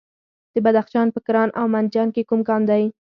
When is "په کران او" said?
1.11-1.65